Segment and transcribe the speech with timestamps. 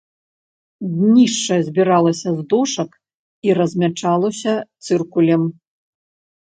[0.93, 2.89] Днішча збіралася з дошак
[3.49, 4.53] і размячалася
[4.89, 5.43] цыркулем.